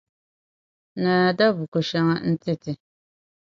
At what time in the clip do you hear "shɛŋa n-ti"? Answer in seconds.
1.89-2.53